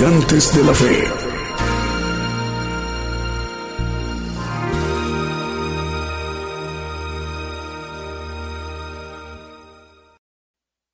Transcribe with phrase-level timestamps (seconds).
[0.00, 0.06] De
[0.64, 1.04] la Fe.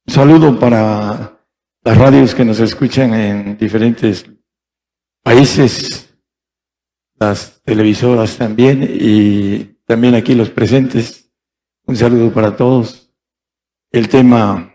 [0.06, 1.40] Un saludo para
[1.84, 4.26] las radios que nos escuchan en diferentes
[5.22, 6.12] países,
[7.14, 11.30] las televisoras también y también aquí los presentes.
[11.84, 13.12] Un saludo para todos.
[13.92, 14.74] El tema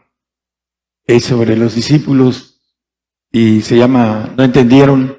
[1.03, 2.50] es sobre los discípulos
[3.31, 5.17] y se llama No entendieron.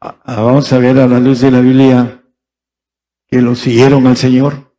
[0.00, 2.22] Ah, ah, Vamos a ver a la luz de la Biblia
[3.26, 4.74] que lo siguieron al Señor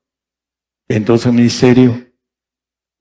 [0.88, 2.06] en todo su ministerio.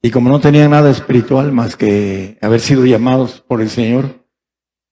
[0.03, 4.27] Y como no tenían nada espiritual más que haber sido llamados por el Señor,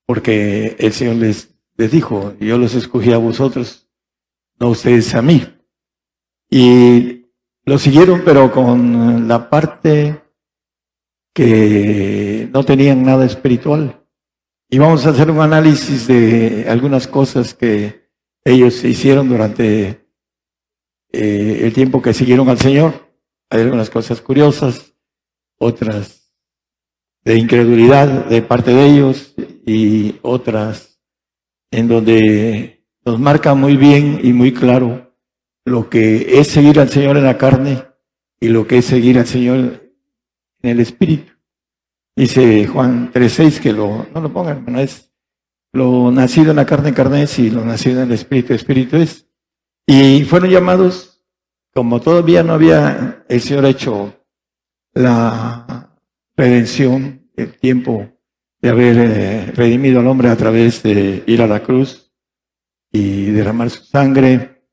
[0.06, 3.88] porque el Señor les, les dijo, yo los escogí a vosotros,
[4.58, 5.47] no ustedes a mí.
[6.48, 7.26] Y
[7.64, 10.22] lo siguieron, pero con la parte
[11.34, 14.01] que no tenían nada espiritual.
[14.75, 18.09] Y vamos a hacer un análisis de algunas cosas que
[18.43, 20.09] ellos hicieron durante
[21.12, 22.94] eh, el tiempo que siguieron al Señor.
[23.50, 24.94] Hay algunas cosas curiosas,
[25.59, 26.33] otras
[27.22, 29.34] de incredulidad de parte de ellos
[29.66, 30.99] y otras
[31.71, 35.15] en donde nos marca muy bien y muy claro
[35.66, 37.89] lo que es seguir al Señor en la carne
[38.41, 39.93] y lo que es seguir al Señor
[40.62, 41.31] en el Espíritu.
[42.14, 45.12] Dice Juan 3.6 que lo, no lo pongan, hermano, es
[45.72, 49.26] lo nacido en la carne, carne es y lo nacido en el Espíritu, Espíritu es.
[49.86, 51.24] Y fueron llamados,
[51.72, 54.14] como todavía no había el Señor hecho
[54.92, 55.96] la
[56.36, 58.06] redención, el tiempo
[58.60, 62.12] de haber eh, redimido al hombre a través de ir a la cruz
[62.92, 64.66] y derramar su sangre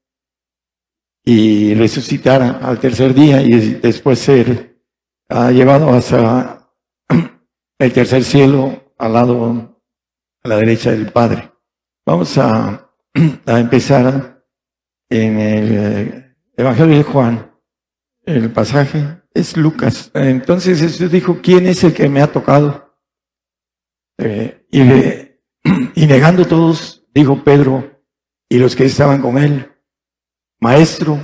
[1.23, 4.83] y resucitar al tercer día y después ser
[5.29, 6.58] ah, llevado hasta
[7.79, 9.79] el tercer cielo al lado,
[10.43, 11.51] a la derecha del Padre.
[12.05, 12.91] Vamos a,
[13.45, 14.45] a empezar
[15.09, 17.51] en el eh, Evangelio de Juan,
[18.25, 20.11] el pasaje es Lucas.
[20.13, 22.97] Entonces Jesús dijo, ¿quién es el que me ha tocado?
[24.17, 28.03] Eh, y, negando todos, dijo Pedro
[28.49, 29.71] y los que estaban con él,
[30.59, 31.17] Maestro,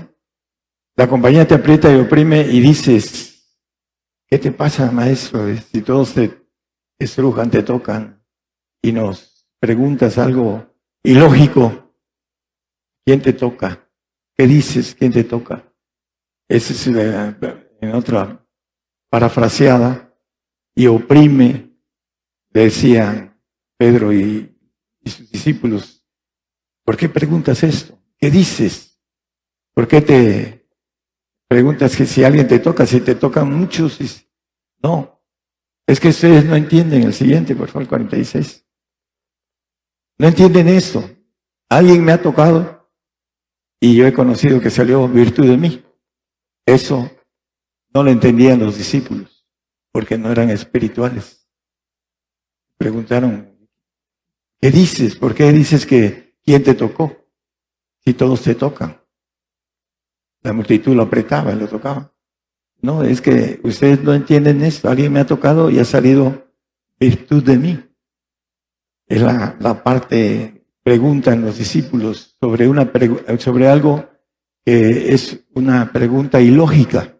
[0.95, 3.59] la compañía te aprieta y oprime y dices,
[4.27, 5.45] ¿qué te pasa, maestro?
[5.57, 6.44] Si todos te
[6.99, 8.23] estrujan, te tocan
[8.81, 10.73] y nos preguntas algo
[11.03, 11.93] ilógico,
[13.05, 13.89] ¿quién te toca?
[14.35, 14.95] ¿Qué dices?
[14.95, 15.71] ¿Quién te toca?
[16.47, 17.37] Esa es la-
[17.81, 18.45] en otra
[19.09, 20.13] parafraseada,
[20.75, 21.77] y oprime,
[22.49, 23.39] decían
[23.77, 24.57] Pedro y,
[25.01, 26.03] y sus discípulos,
[26.83, 27.97] ¿por qué preguntas esto?
[28.17, 28.99] ¿Qué dices?
[29.73, 30.67] ¿Por qué te
[31.47, 33.99] preguntas que si alguien te toca, si te tocan muchos?
[34.83, 35.14] No,
[35.87, 38.65] es que ustedes no entienden el siguiente, por favor, el 46.
[40.17, 41.07] No entienden esto.
[41.69, 42.89] Alguien me ha tocado
[43.79, 45.85] y yo he conocido que salió virtud de mí.
[46.65, 47.11] Eso
[47.93, 49.47] no lo entendían los discípulos,
[49.91, 51.47] porque no eran espirituales.
[52.77, 53.69] Preguntaron,
[54.59, 55.15] ¿qué dices?
[55.15, 57.15] ¿Por qué dices que quién te tocó?
[58.03, 59.01] Si todos te tocan.
[60.41, 62.14] La multitud lo apretaba lo tocaba.
[62.81, 64.89] No, es que ustedes no entienden esto.
[64.89, 66.51] Alguien me ha tocado y ha salido
[66.99, 67.83] virtud de mí.
[69.07, 72.91] Es la, la parte, preguntan los discípulos sobre, una,
[73.39, 74.07] sobre algo
[74.65, 77.19] que es una pregunta ilógica.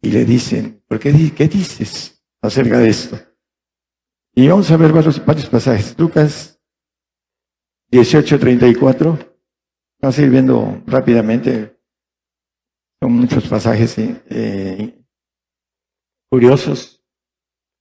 [0.00, 3.18] Y le dicen, ¿por qué, qué dices acerca de esto?
[4.34, 5.94] Y vamos a ver varios, varios pasajes.
[5.98, 6.58] Lucas
[7.90, 9.18] 18, 34.
[10.00, 11.71] Vamos a ir viendo rápidamente.
[13.02, 15.04] Son muchos pasajes eh,
[16.30, 17.04] curiosos.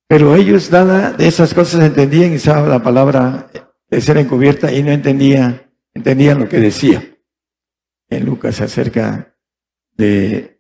[0.08, 3.52] Pero ellos, nada de esas cosas, entendían y saben la palabra
[3.88, 7.08] de ser encubierta y no entendían, entendían lo que decía
[8.10, 9.38] en Lucas acerca
[9.92, 10.60] de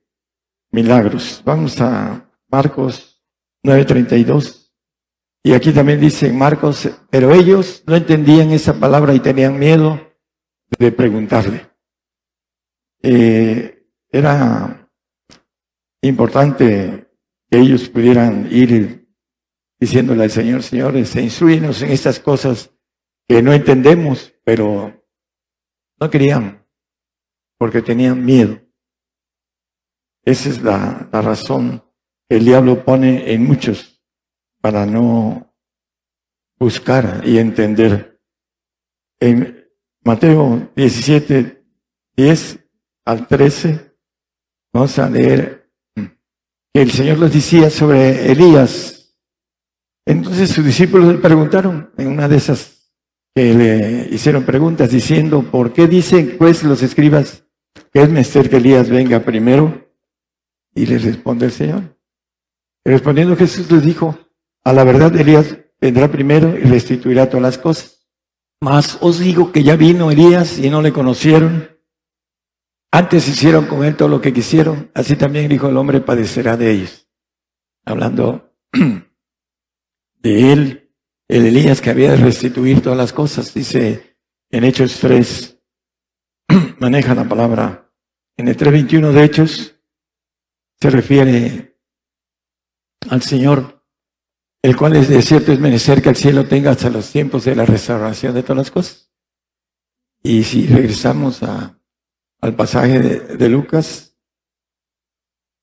[0.69, 1.41] milagros.
[1.43, 3.19] Vamos a Marcos
[3.63, 4.71] 9:32.
[5.41, 9.99] Y aquí también dice Marcos, pero ellos no entendían esa palabra y tenían miedo
[10.77, 11.67] de preguntarle.
[13.01, 13.80] Eh,
[14.11, 14.89] era
[16.01, 17.07] importante
[17.49, 19.07] que ellos pudieran ir
[19.79, 22.71] diciéndole al Señor, señores, instruyenos en estas cosas
[23.27, 24.93] que no entendemos, pero
[25.99, 26.67] no querían,
[27.57, 28.59] porque tenían miedo.
[30.23, 31.83] Esa es la, la razón
[32.29, 34.03] que el diablo pone en muchos
[34.61, 35.55] para no
[36.59, 38.21] buscar y entender.
[39.19, 39.67] En
[40.03, 41.63] Mateo 17,
[42.15, 42.59] 10
[43.05, 43.90] al 13,
[44.73, 49.15] vamos a leer que el Señor les decía sobre Elías.
[50.05, 52.91] Entonces sus discípulos le preguntaron en una de esas
[53.35, 57.43] que le hicieron preguntas diciendo, ¿por qué dicen pues los escribas
[57.93, 59.89] que es menester que Elías venga primero?
[60.73, 61.97] Y le responde el Señor.
[62.83, 64.17] Respondiendo Jesús les dijo,
[64.63, 68.07] a la verdad, Elías vendrá primero y restituirá todas las cosas.
[68.61, 71.69] Mas os digo que ya vino Elías y no le conocieron.
[72.91, 74.91] Antes hicieron con él todo lo que quisieron.
[74.93, 77.07] Así también el Hijo del Hombre padecerá de ellos.
[77.85, 78.53] Hablando
[80.19, 80.93] de él,
[81.27, 83.53] el Elías que había de restituir todas las cosas.
[83.53, 84.17] Dice
[84.49, 85.57] en Hechos 3,
[86.79, 87.91] maneja la palabra.
[88.35, 89.75] En el 3.21 de Hechos
[90.79, 91.79] se refiere
[93.09, 93.81] al Señor
[94.63, 97.55] el cual es de cierto es menester que el cielo tenga hasta los tiempos de
[97.55, 99.11] la restauración de todas las cosas.
[100.21, 101.80] Y si regresamos a,
[102.41, 104.17] al pasaje de, Lucas,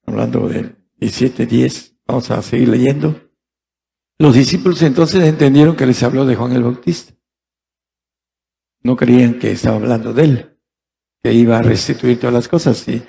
[0.06, 3.20] hablando del 17.10, vamos a seguir leyendo.
[4.18, 7.14] Los discípulos entonces entendieron que les habló de Juan el Bautista.
[8.82, 10.58] No creían que estaba hablando de él,
[11.22, 12.78] que iba a restituir todas las cosas.
[12.78, 13.02] Si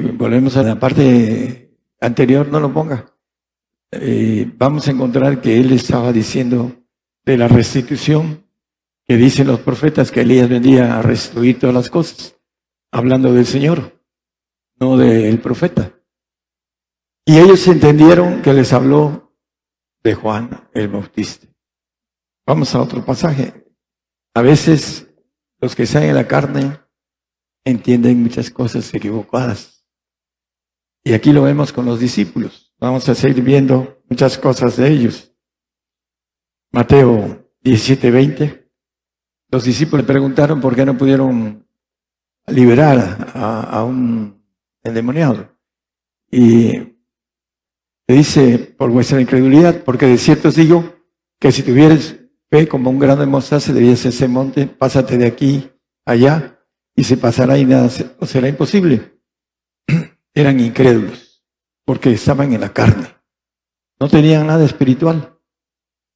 [0.00, 3.12] volvemos a la parte anterior, no lo ponga.
[3.90, 6.84] Eh, vamos a encontrar que él estaba diciendo
[7.24, 8.44] de la restitución
[9.06, 12.36] que dicen los profetas que Elías vendría a restituir todas las cosas,
[12.94, 14.00] hablando del Señor,
[14.78, 15.98] no del profeta.
[17.26, 19.36] Y ellos entendieron que les habló
[20.04, 21.48] de Juan el Bautista.
[22.46, 23.66] Vamos a otro pasaje.
[24.32, 25.12] A veces
[25.60, 26.78] los que están en la carne
[27.64, 29.84] entienden muchas cosas equivocadas.
[31.02, 32.72] Y aquí lo vemos con los discípulos.
[32.78, 35.34] Vamos a seguir viendo muchas cosas de ellos.
[36.70, 38.70] Mateo 17, 20.
[39.50, 41.63] Los discípulos preguntaron por qué no pudieron
[42.46, 44.42] liberar a, un
[44.82, 45.48] endemoniado.
[46.30, 46.72] Y
[48.06, 50.94] le dice, por vuestra incredulidad, porque de cierto os digo
[51.40, 52.20] que si tuvieres
[52.50, 55.70] fe como un grano de mostaza, debías ese monte, pásate de aquí
[56.04, 56.60] allá,
[56.96, 59.20] y se pasará y nada será imposible.
[60.34, 61.44] Eran incrédulos
[61.84, 63.08] porque estaban en la carne.
[63.98, 65.38] No tenían nada espiritual.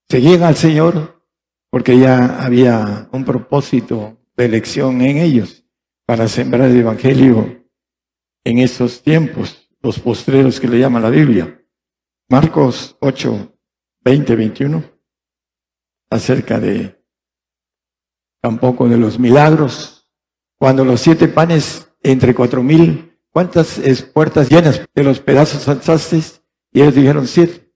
[0.09, 1.23] Seguían al Señor
[1.71, 5.58] porque ya había un propósito de elección en ellos
[6.09, 7.67] para sembrar el Evangelio
[8.43, 11.63] en estos tiempos, los postreros que le llama la Biblia.
[12.31, 13.55] Marcos 8,
[14.01, 14.85] 20, 21,
[16.09, 17.05] acerca de
[18.41, 20.11] tampoco de los milagros,
[20.59, 23.79] cuando los siete panes entre cuatro mil ¿Cuántas
[24.15, 26.23] puertas llenas de los pedazos alzaste?
[26.73, 27.71] Y ellos dijeron siete.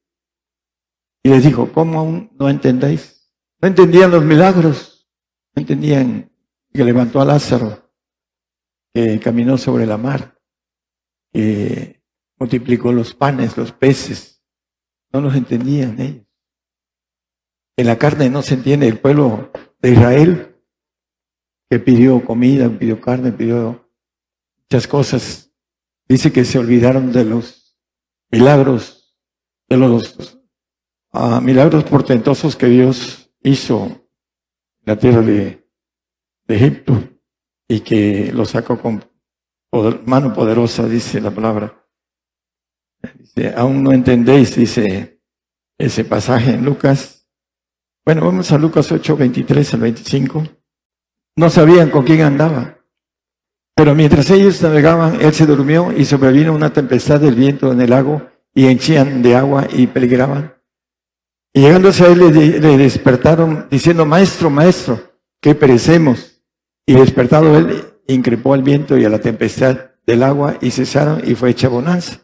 [1.22, 3.30] Y les dijo, ¿cómo aún no entendéis?
[3.60, 5.06] No entendían los milagros.
[5.54, 6.32] No entendían
[6.72, 7.81] que levantó a Lázaro,
[8.92, 10.38] que caminó sobre la mar,
[11.32, 12.02] que
[12.38, 14.42] multiplicó los panes, los peces.
[15.12, 16.26] No los entendían ellos.
[17.76, 20.56] En la carne no se entiende el pueblo de Israel
[21.70, 23.90] que pidió comida, pidió carne, pidió
[24.58, 25.52] muchas cosas.
[26.06, 27.78] Dice que se olvidaron de los
[28.30, 29.16] milagros,
[29.68, 30.38] de los
[31.12, 34.02] ah, milagros portentosos que Dios hizo en
[34.84, 35.62] la tierra de,
[36.48, 37.11] Egipto
[37.72, 39.02] y que lo sacó con
[40.04, 41.82] mano poderosa, dice la palabra.
[43.56, 45.22] Aún no entendéis, dice
[45.78, 47.26] ese pasaje en Lucas.
[48.04, 50.44] Bueno, vamos a Lucas 8, 23 al 25.
[51.36, 52.78] No sabían con quién andaba.
[53.74, 57.88] Pero mientras ellos navegaban, él se durmió y sobrevino una tempestad del viento en el
[57.88, 60.54] lago y henchían de agua y peligraban.
[61.54, 65.00] Y llegándose a él le, le despertaron diciendo, maestro, maestro,
[65.40, 66.31] que perecemos.
[66.86, 71.34] Y despertado él, increpó al viento y a la tempestad del agua y cesaron y
[71.34, 72.20] fue hecha bonanza.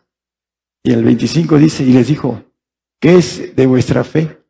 [0.83, 2.45] Y el 25 dice, y les dijo,
[3.01, 4.45] ¿qué es de vuestra fe?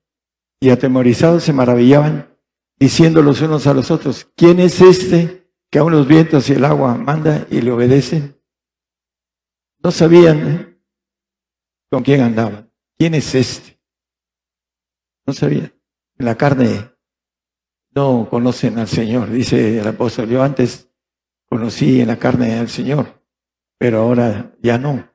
[0.61, 2.35] Y atemorizados se maravillaban,
[2.79, 6.65] diciendo los unos a los otros, ¿quién es este que aún los vientos y el
[6.65, 8.41] agua manda y le obedecen?
[9.83, 10.79] No sabían ¿eh?
[11.91, 12.71] con quién andaban.
[12.99, 13.81] ¿Quién es este?
[15.27, 15.73] No sabían.
[16.19, 16.91] En la carne
[17.95, 20.29] no conocen al Señor, dice el apóstol.
[20.29, 20.91] Yo antes
[21.47, 23.23] conocí en la carne al Señor,
[23.79, 25.09] pero ahora ya no.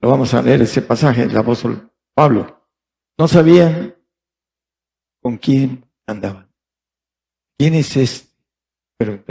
[0.00, 2.66] Lo vamos a leer ese pasaje del apóstol Pablo.
[3.18, 3.96] No sabían
[5.20, 6.52] con quién andaban.
[7.58, 8.28] ¿Quién es este?
[8.96, 9.22] Pero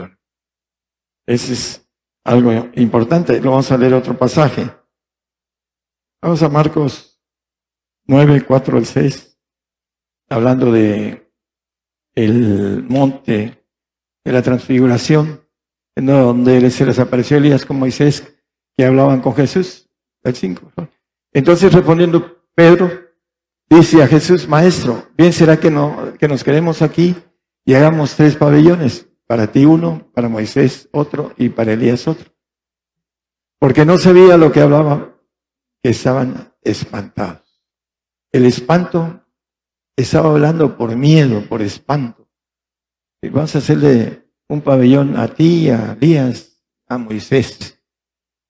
[1.26, 1.90] ese es
[2.24, 3.40] algo importante.
[3.42, 4.70] Lo vamos a leer otro pasaje.
[6.22, 7.22] Vamos a Marcos
[8.06, 9.40] 9, 4 al 6,
[10.30, 11.27] hablando de
[12.18, 13.64] el monte
[14.26, 15.40] de la transfiguración,
[15.96, 18.36] en donde se les apareció Elías con Moisés,
[18.76, 19.88] que hablaban con Jesús.
[20.24, 20.74] El 5.
[21.32, 22.90] Entonces respondiendo Pedro,
[23.70, 27.16] dice a Jesús, Maestro, bien será que, no, que nos quedemos aquí
[27.64, 32.32] y hagamos tres pabellones, para ti uno, para Moisés otro y para Elías otro.
[33.60, 35.20] Porque no sabía lo que hablaba,
[35.84, 37.62] que estaban espantados.
[38.32, 39.27] El espanto
[39.98, 42.30] estaba hablando por miedo, por espanto.
[43.24, 47.82] Vamos a hacerle un pabellón a ti, a Elías, a Moisés.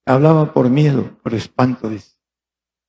[0.05, 2.17] Hablaba por miedo, por espanto, dice.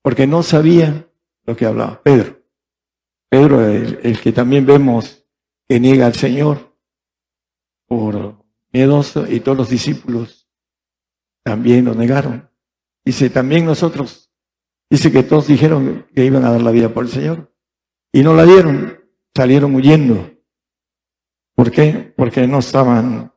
[0.03, 1.09] Porque no sabía
[1.45, 2.03] lo que hablaba.
[2.03, 2.43] Pedro.
[3.31, 5.25] Pedro, el, el que también vemos
[5.69, 6.77] que niega al Señor
[7.87, 10.49] por miedoso y todos los discípulos
[11.45, 12.51] también lo negaron.
[13.05, 14.33] Dice, también nosotros,
[14.91, 17.53] dice que todos dijeron que iban a dar la vida por el Señor
[18.13, 18.99] y no la dieron,
[19.35, 20.31] salieron huyendo.
[21.55, 22.13] ¿Por qué?
[22.17, 23.33] Porque no estaban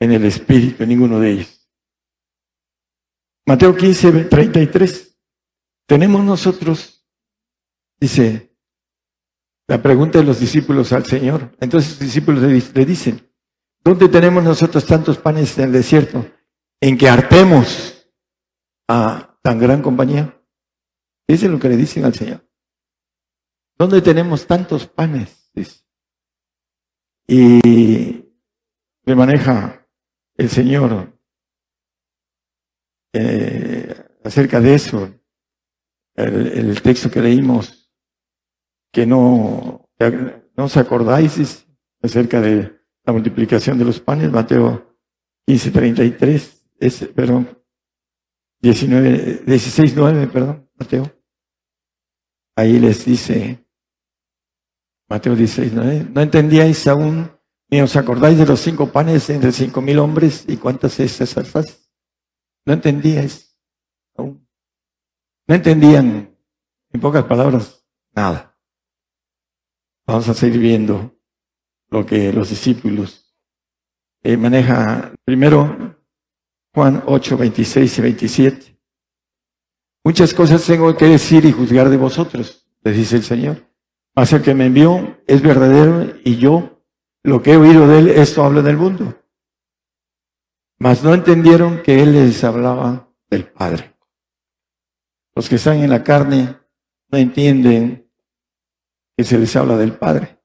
[0.00, 1.68] en el Espíritu, ninguno de ellos.
[3.46, 5.18] Mateo 15, 33.
[5.86, 7.06] Tenemos nosotros,
[8.00, 8.56] dice,
[9.66, 11.54] la pregunta de los discípulos al Señor.
[11.60, 13.30] Entonces los discípulos le dicen,
[13.82, 16.26] ¿dónde tenemos nosotros tantos panes en el desierto
[16.80, 18.08] en que hartemos
[18.88, 20.40] a tan gran compañía?
[21.26, 22.43] Es lo que le dicen al Señor.
[23.76, 25.40] ¿Dónde tenemos tantos panes?
[27.26, 27.60] Y
[29.04, 29.86] le maneja
[30.36, 31.18] el Señor
[33.12, 35.14] eh, acerca de eso,
[36.16, 37.90] el, texto que leímos,
[38.92, 39.88] que no,
[40.56, 41.66] no os acordáis
[42.02, 44.98] acerca de la multiplicación de los panes, Mateo
[45.46, 47.58] 15, 33, es, perdón,
[48.60, 51.10] 19, 16, 9, perdón, Mateo.
[52.56, 53.63] Ahí les dice,
[55.14, 57.30] Mateo 16, 9, no entendíais aún,
[57.70, 61.88] ni os acordáis de los cinco panes entre cinco mil hombres y cuántas estas salsas.
[62.66, 63.56] No entendíais
[64.16, 64.44] aún.
[65.46, 66.36] No entendían,
[66.92, 68.58] en pocas palabras, nada.
[70.04, 71.16] Vamos a seguir viendo
[71.90, 73.36] lo que los discípulos
[74.24, 75.12] eh, maneja.
[75.24, 75.96] Primero,
[76.74, 78.80] Juan 8, 26 y 27.
[80.02, 83.73] Muchas cosas tengo que decir y juzgar de vosotros, les dice el Señor.
[84.14, 86.82] Mas el que me envió es verdadero y yo,
[87.22, 89.14] lo que he oído de él, esto hablo del mundo.
[90.78, 93.96] Mas no entendieron que Él les hablaba del Padre.
[95.34, 96.58] Los que están en la carne
[97.10, 98.10] no entienden
[99.16, 100.38] que se les habla del Padre.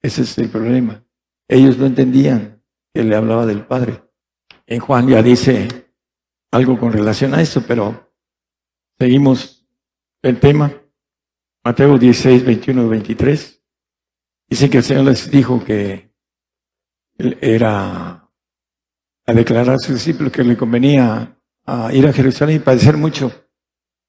[0.00, 1.04] Ese es el problema.
[1.48, 2.62] Ellos no entendían
[2.92, 4.02] que le hablaba del Padre.
[4.66, 5.68] En Juan ya dice
[6.50, 8.12] algo con relación a eso, pero
[8.98, 9.66] seguimos
[10.22, 10.81] el tema.
[11.64, 13.62] Mateo 16, 21 y 23.
[14.48, 16.12] Dice que el Señor les dijo que
[17.40, 18.28] era
[19.24, 23.30] a declarar a sus discípulos que le convenía a ir a Jerusalén y padecer mucho,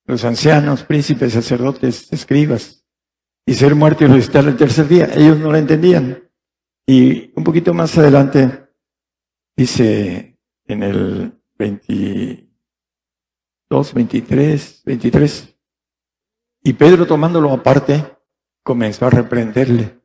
[0.05, 2.83] los ancianos, príncipes, sacerdotes, escribas,
[3.45, 5.11] y ser muerto y resucitar el tercer día.
[5.13, 6.31] Ellos no lo entendían.
[6.87, 8.69] Y un poquito más adelante
[9.55, 15.52] dice en el 22, 23, 23,
[16.63, 18.17] y Pedro tomándolo aparte,
[18.63, 20.01] comenzó a reprenderle.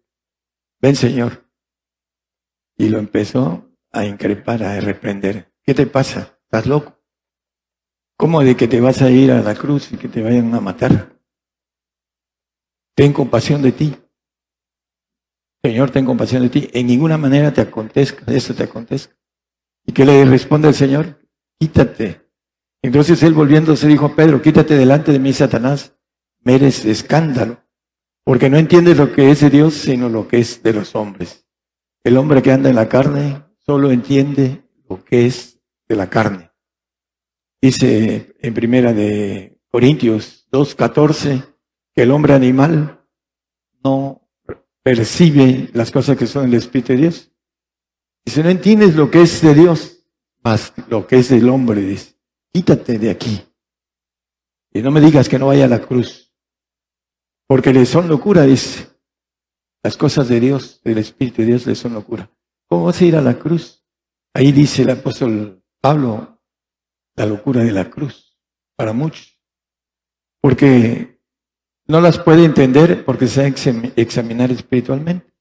[0.81, 1.45] Ven Señor.
[2.77, 5.53] Y lo empezó a increpar, a reprender.
[5.63, 6.39] ¿Qué te pasa?
[6.45, 6.99] ¿Estás loco?
[8.17, 10.61] ¿Cómo de que te vas a ir a la cruz y que te vayan a
[10.61, 11.17] matar?
[12.97, 13.97] Ten compasión de ti.
[15.63, 16.69] Señor, ten compasión de ti.
[16.73, 19.17] En ninguna manera te acontezca, eso te acontezca.
[19.87, 21.21] ¿Y qué le responde el Señor?
[21.59, 22.29] Quítate.
[22.83, 25.98] Entonces él volviéndose dijo a Pedro, quítate delante de mí, Satanás,
[26.41, 27.63] me eres escándalo,
[28.25, 31.47] porque no entiendes lo que es de Dios, sino lo que es de los hombres.
[32.05, 36.51] El hombre que anda en la carne solo entiende lo que es de la carne.
[37.61, 41.45] Dice en primera de Corintios 2.14
[41.95, 43.05] que el hombre animal
[43.83, 44.29] no
[44.83, 47.33] percibe las cosas que son el Espíritu de Dios.
[48.25, 50.05] Dice, no entiendes lo que es de Dios,
[50.43, 52.15] más lo que es del hombre, dice,
[52.53, 53.41] quítate de aquí.
[54.73, 56.28] Y no me digas que no vaya a la cruz,
[57.49, 58.87] porque le son locura, dice.
[59.83, 62.31] Las cosas de Dios, del Espíritu de Dios, le son locura.
[62.69, 63.85] ¿Cómo vas a ir a la cruz?
[64.35, 66.41] Ahí dice el apóstol Pablo,
[67.17, 68.39] la locura de la cruz,
[68.77, 69.41] para muchos.
[70.43, 71.21] Porque
[71.87, 75.33] no las puede entender porque se va examinar espiritualmente.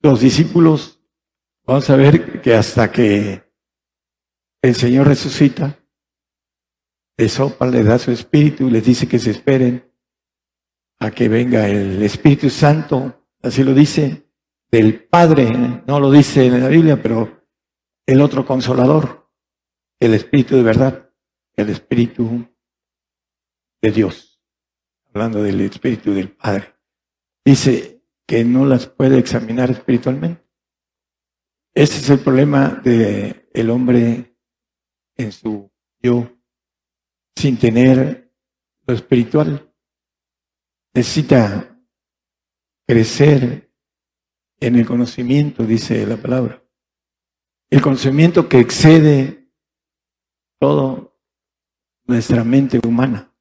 [0.00, 1.00] Los discípulos,
[1.64, 3.44] vamos a ver que hasta que
[4.60, 5.78] el Señor resucita,
[7.16, 9.93] le sopa, le da su espíritu, les dice que se esperen
[10.98, 14.28] a que venga el Espíritu Santo, así lo dice,
[14.70, 17.46] del Padre, no lo dice en la Biblia, pero
[18.06, 19.30] el otro consolador,
[20.00, 21.10] el Espíritu de verdad,
[21.56, 22.48] el Espíritu
[23.80, 24.42] de Dios,
[25.12, 26.74] hablando del Espíritu del Padre.
[27.44, 30.42] Dice que no las puede examinar espiritualmente.
[31.74, 34.36] Ese es el problema del el hombre
[35.16, 35.70] en su
[36.00, 36.30] yo,
[37.36, 38.32] sin tener
[38.86, 39.73] lo espiritual.
[40.94, 41.76] Necesita
[42.86, 43.68] crecer
[44.60, 46.64] en el conocimiento, dice la palabra.
[47.68, 49.50] El conocimiento que excede
[50.60, 51.18] todo
[52.06, 53.34] nuestra mente humana.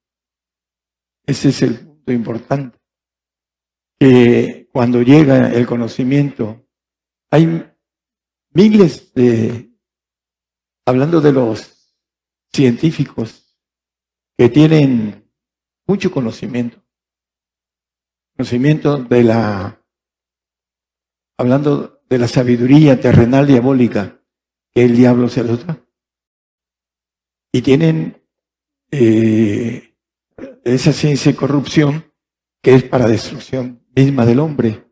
[1.28, 2.80] Ese es el punto importante.
[4.00, 6.68] Que cuando llega el conocimiento,
[7.30, 7.72] hay
[8.52, 9.72] miles de,
[10.86, 11.96] hablando de los
[12.52, 13.56] científicos,
[14.36, 15.32] que tienen
[15.86, 16.83] mucho conocimiento.
[18.36, 19.80] Conocimiento de la,
[21.38, 24.20] hablando de la sabiduría terrenal diabólica
[24.72, 25.80] que el diablo se los da.
[27.52, 28.24] Y tienen
[28.92, 29.96] eh,
[30.64, 32.12] esa ciencia de corrupción
[32.62, 34.92] que es para destrucción misma del hombre.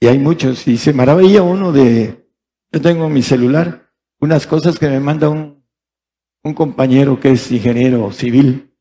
[0.00, 2.26] Y hay muchos, y se maravilla uno de,
[2.72, 5.66] yo tengo en mi celular unas cosas que me manda un,
[6.42, 8.75] un compañero que es ingeniero civil,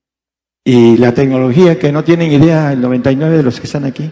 [0.67, 4.12] y la tecnología que no tienen idea, el 99 de los que están aquí,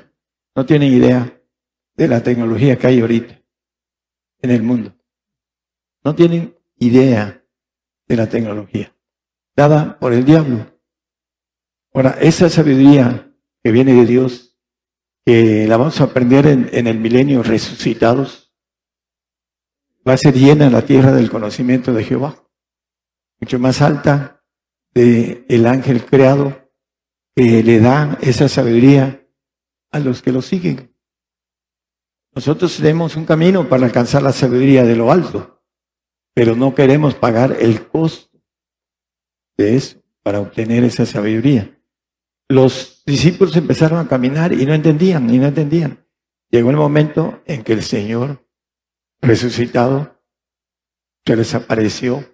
[0.55, 1.41] no tienen idea
[1.95, 3.41] de la tecnología que hay ahorita
[4.43, 4.93] en el mundo.
[6.03, 7.43] No tienen idea
[8.07, 8.95] de la tecnología
[9.55, 10.79] dada por el diablo.
[11.91, 14.55] Ahora, esa sabiduría que viene de Dios,
[15.25, 18.53] que la vamos a aprender en, el milenio resucitados,
[20.07, 22.47] va a ser llena la tierra del conocimiento de Jehová,
[23.39, 24.42] mucho más alta
[24.93, 26.71] de el ángel creado
[27.35, 29.27] que le da esa sabiduría
[29.91, 30.95] a los que lo siguen.
[32.35, 35.63] Nosotros tenemos un camino para alcanzar la sabiduría de lo alto,
[36.33, 38.39] pero no queremos pagar el costo
[39.55, 41.79] de eso para obtener esa sabiduría.
[42.49, 46.05] Los discípulos empezaron a caminar y no entendían, y no entendían.
[46.49, 48.47] Llegó el momento en que el Señor
[49.21, 50.21] resucitado
[51.25, 52.32] se les apareció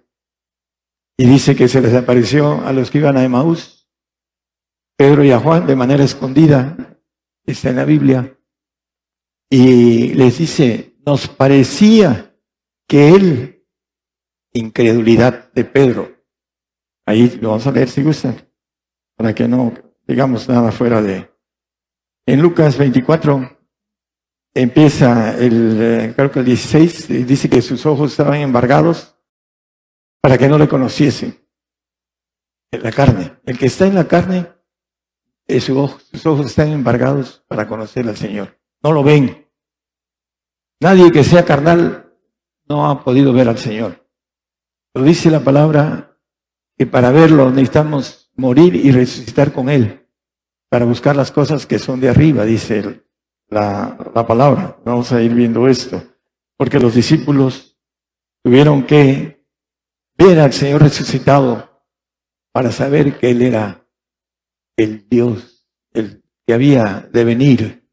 [1.20, 3.86] y dice que se les apareció a los que iban a Emaús,
[4.96, 6.98] Pedro y a Juan de manera escondida,
[7.44, 8.38] está en la Biblia,
[9.50, 12.34] y les dice, nos parecía
[12.88, 13.66] que él,
[14.54, 16.10] incredulidad de Pedro,
[17.04, 18.36] ahí lo vamos a leer si gustan,
[19.14, 19.74] para que no
[20.06, 21.30] digamos nada fuera de...
[22.24, 23.58] En Lucas 24
[24.54, 29.19] empieza el, eh, creo que el 16, dice que sus ojos estaban embargados
[30.20, 31.38] para que no le conociesen.
[32.72, 33.40] En la carne.
[33.44, 34.48] El que está en la carne,
[35.48, 39.46] eh, sus ojos están embargados para conocer al Señor no lo ven.
[40.80, 42.12] Nadie que sea carnal
[42.68, 44.06] no ha podido ver al Señor.
[44.94, 46.16] Lo dice la palabra
[46.78, 50.08] que para verlo necesitamos morir y resucitar con Él,
[50.70, 53.04] para buscar las cosas que son de arriba, dice
[53.48, 54.78] la, la palabra.
[54.84, 56.02] Vamos a ir viendo esto,
[56.56, 57.76] porque los discípulos
[58.42, 59.39] tuvieron que
[60.26, 61.82] ver al Señor resucitado
[62.52, 63.86] para saber que Él era
[64.76, 67.88] el Dios, el que había de venir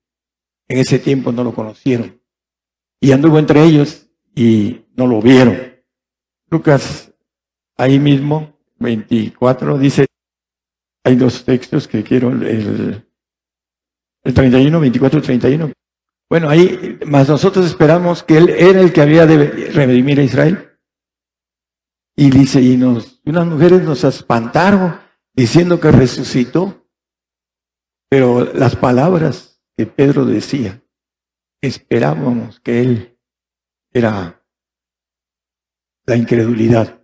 [0.67, 2.21] en ese tiempo no lo conocieron.
[2.99, 5.57] Y anduvo entre ellos y no lo vieron.
[6.49, 7.13] Lucas,
[7.77, 10.05] ahí mismo, 24, dice,
[11.03, 13.05] hay dos textos que quiero, el,
[14.23, 15.71] el 31, 24 31.
[16.29, 20.66] Bueno, ahí, más nosotros esperamos que Él era el que había de redimir a Israel.
[22.19, 24.99] Y dice, y nos, unas mujeres nos espantaron
[25.35, 26.83] diciendo que resucitó.
[28.09, 30.81] Pero las palabras que Pedro decía,
[31.61, 33.19] esperábamos que él
[33.93, 34.43] era
[36.07, 37.03] la incredulidad.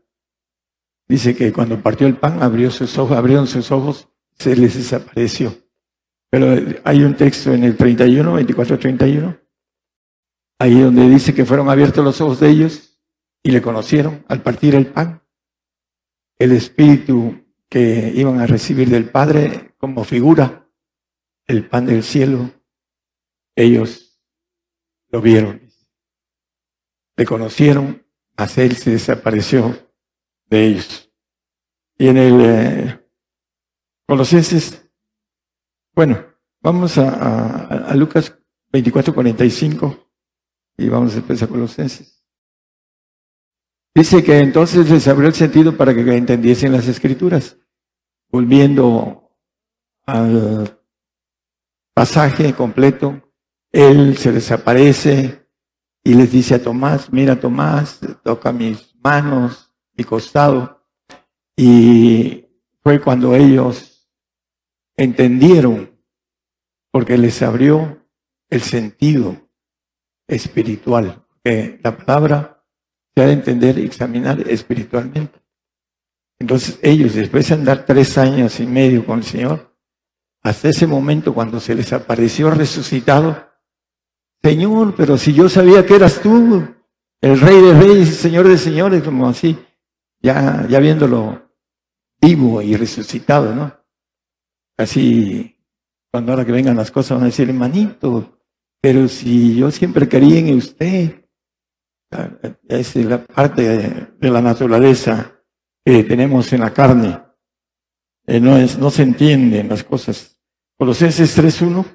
[1.07, 4.07] Dice que cuando partió el pan, abrió sus ojos, abrieron sus ojos,
[4.39, 5.53] se les desapareció.
[6.31, 9.37] Pero hay un texto en el 31, 24, 31,
[10.57, 12.92] ahí donde dice que fueron abiertos los ojos de ellos
[13.43, 15.21] y le conocieron al partir el pan.
[16.39, 20.69] El espíritu que iban a recibir del Padre como figura,
[21.45, 22.51] el pan del cielo,
[23.55, 24.19] ellos
[25.09, 25.61] lo vieron.
[27.17, 29.91] Le conocieron, mas él se desapareció
[30.45, 31.11] de ellos.
[31.97, 32.99] Y en el eh,
[34.07, 34.89] Colosenses,
[35.93, 36.25] bueno,
[36.61, 38.35] vamos a, a, a Lucas
[38.71, 40.11] 24, 45
[40.77, 42.22] y vamos después a Colosenses.
[43.95, 47.57] Dice que entonces les abrió el sentido para que entendiesen las escrituras.
[48.29, 49.29] Volviendo
[50.05, 50.79] al
[51.93, 53.31] pasaje completo,
[53.71, 55.47] él se desaparece
[56.03, 60.83] y les dice a Tomás, mira Tomás, toca mis manos, mi costado.
[61.55, 62.47] Y
[62.81, 64.09] fue cuando ellos
[64.97, 65.99] entendieron,
[66.91, 68.05] porque les abrió
[68.49, 69.49] el sentido
[70.27, 72.52] espiritual, que la palabra
[73.15, 75.39] se ha de entender y examinar espiritualmente.
[76.39, 79.73] Entonces ellos, después de andar tres años y medio con el Señor,
[80.41, 83.49] hasta ese momento cuando se les apareció resucitado,
[84.41, 86.67] Señor, pero si yo sabía que eras tú,
[87.21, 89.57] el Rey de Reyes Señor de Señores, como así,
[90.21, 91.49] ya, ya viéndolo
[92.19, 93.73] vivo y resucitado, ¿no?
[94.77, 95.55] Así,
[96.11, 98.39] cuando ahora que vengan las cosas van a decir, hermanito,
[98.81, 101.22] pero si yo siempre quería en usted,
[102.67, 105.33] es la parte de la naturaleza
[105.85, 107.21] que tenemos en la carne.
[108.25, 110.39] Eh, no, es, no se entienden las cosas.
[110.77, 111.85] Colosenses 3.1.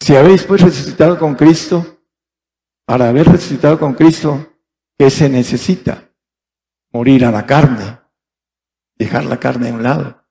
[0.00, 2.02] Si habéis pues resucitado con Cristo,
[2.86, 4.54] para haber resucitado con Cristo,
[4.98, 6.10] ¿qué se necesita?
[6.92, 7.98] Morir a la carne,
[8.96, 10.22] dejar la carne a un lado.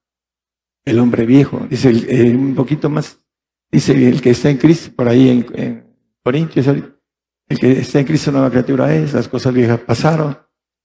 [0.86, 3.20] El hombre viejo, dice eh, un poquito más,
[3.72, 6.68] dice el que está en Cristo, por ahí en, en Corintios,
[7.58, 10.38] que está en Cristo nueva criatura es, las cosas viejas pasaron,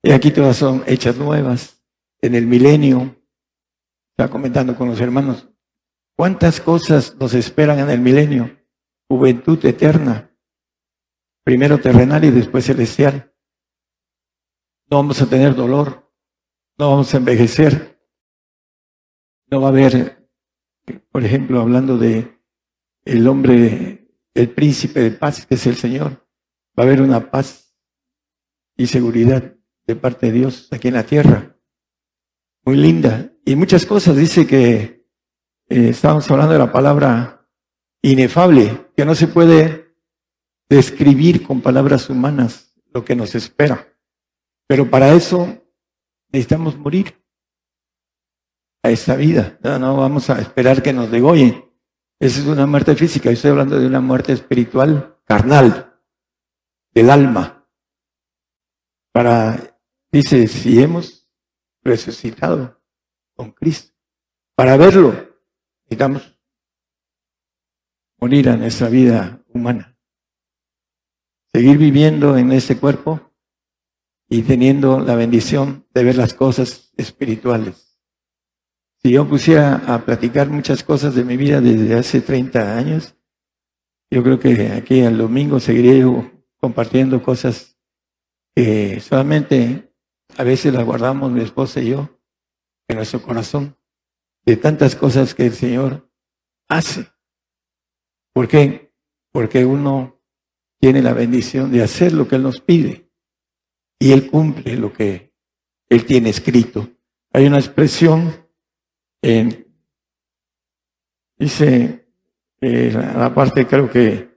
[0.02, 1.82] y aquí todas son hechas nuevas.
[2.20, 3.16] En el milenio,
[4.10, 5.48] estaba comentando con los hermanos,
[6.16, 8.58] ¿cuántas cosas nos esperan en el milenio?
[9.08, 10.34] Juventud eterna,
[11.44, 13.32] primero terrenal y después celestial.
[14.90, 16.10] No vamos a tener dolor,
[16.76, 18.00] no vamos a envejecer,
[19.50, 20.28] no va a haber,
[21.10, 22.38] por ejemplo, hablando de
[23.04, 26.27] el hombre, el príncipe de paz, que es el Señor,
[26.78, 27.74] va a haber una paz
[28.76, 31.56] y seguridad de parte de Dios aquí en la tierra.
[32.64, 33.32] Muy linda.
[33.44, 34.16] Y muchas cosas.
[34.16, 35.04] Dice que
[35.68, 37.48] eh, estábamos hablando de la palabra
[38.00, 39.96] inefable, que no se puede
[40.68, 43.88] describir con palabras humanas lo que nos espera.
[44.68, 45.48] Pero para eso
[46.30, 47.20] necesitamos morir
[48.84, 49.58] a esta vida.
[49.64, 51.64] No, no vamos a esperar que nos degollen.
[52.20, 53.30] Esa es una muerte física.
[53.30, 55.87] estoy hablando de una muerte espiritual, carnal,
[56.92, 57.66] del alma.
[59.12, 59.78] Para
[60.10, 61.28] Dice, si hemos
[61.82, 62.80] resucitado
[63.34, 63.94] con Cristo,
[64.54, 65.12] para verlo,
[65.84, 66.38] necesitamos
[68.18, 69.98] morir a nuestra vida humana,
[71.52, 73.20] seguir viviendo en este cuerpo
[74.30, 78.00] y teniendo la bendición de ver las cosas espirituales.
[79.02, 83.14] Si yo pusiera a platicar muchas cosas de mi vida desde hace 30 años,
[84.10, 87.78] yo creo que aquí el domingo seguiría yo compartiendo cosas
[88.54, 89.92] que solamente
[90.36, 92.20] a veces la guardamos mi esposa y yo
[92.88, 93.76] en nuestro corazón
[94.44, 96.10] de tantas cosas que el Señor
[96.68, 97.06] hace.
[98.32, 98.92] ¿Por qué?
[99.32, 100.20] Porque uno
[100.80, 103.10] tiene la bendición de hacer lo que Él nos pide
[103.98, 105.34] y Él cumple lo que
[105.88, 106.88] Él tiene escrito.
[107.32, 108.48] Hay una expresión
[109.22, 109.66] en,
[111.36, 112.08] dice,
[112.60, 114.27] eh, la parte creo que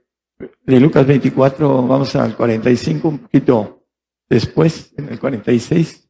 [0.64, 3.86] de Lucas 24, vamos al 45, un poquito
[4.28, 6.08] después, en el 46,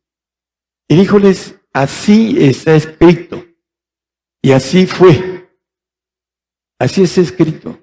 [0.88, 3.42] y díjoles, así está escrito.
[4.42, 5.48] Y así fue.
[6.78, 7.78] Así es escrito.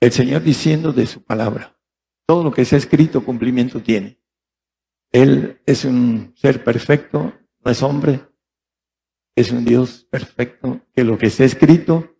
[0.00, 1.78] El Señor diciendo de su palabra.
[2.26, 4.20] Todo lo que está escrito cumplimiento tiene.
[5.12, 7.32] Él es un ser perfecto,
[7.64, 8.20] no es hombre,
[9.36, 12.16] es un Dios perfecto, que lo que está escrito,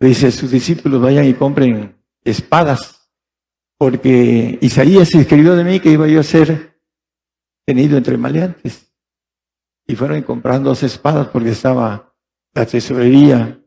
[0.00, 2.94] dice sus discípulos vayan y compren espadas
[3.78, 6.80] porque Isaías escribió de mí que iba yo a ser
[7.66, 8.92] tenido entre maleantes.
[9.86, 12.14] Y fueron comprando dos espadas porque estaba
[12.54, 13.60] la tesorería.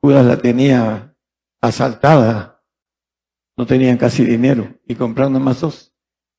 [0.00, 1.16] Judas la tenía
[1.60, 2.62] asaltada.
[3.56, 4.78] No tenían casi dinero.
[4.86, 5.94] Y compraron más dos.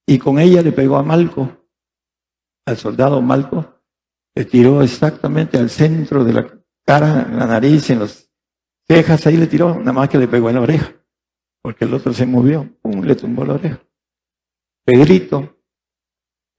[0.08, 1.68] Y con ella le pegó a Malco,
[2.66, 3.82] al soldado Malco.
[4.36, 6.48] Le tiró exactamente al centro de la
[6.86, 8.30] cara, en la nariz, en las
[8.88, 9.26] cejas.
[9.26, 10.94] Ahí le tiró, nada más que le pegó en la oreja.
[11.66, 12.70] Porque el otro se movió.
[12.80, 13.82] Pum, le tumbó la oreja.
[14.84, 15.64] Pedrito,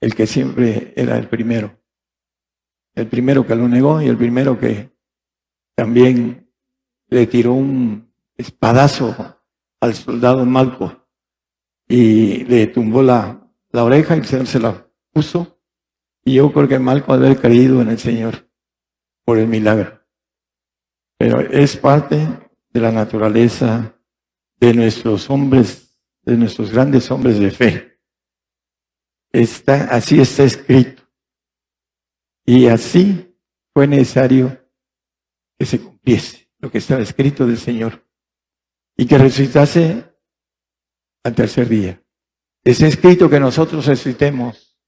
[0.00, 1.80] el que siempre era el primero.
[2.92, 4.90] El primero que lo negó y el primero que
[5.76, 6.50] también
[7.06, 9.14] le tiró un espadazo
[9.78, 11.06] al soldado Malco
[11.86, 15.60] y le tumbó la, la oreja y el Señor se la puso.
[16.24, 18.50] Y yo creo que Malco haber creído en el Señor
[19.24, 20.00] por el milagro.
[21.16, 22.26] Pero es parte
[22.70, 23.95] de la naturaleza
[24.58, 28.00] de nuestros hombres, de nuestros grandes hombres de fe.
[29.32, 31.02] Está, así está escrito.
[32.44, 33.36] Y así
[33.74, 34.58] fue necesario
[35.58, 38.06] que se cumpliese lo que estaba escrito del Señor
[38.96, 40.04] y que resucitase
[41.24, 42.02] al tercer día.
[42.64, 44.78] Está escrito que nosotros resucitemos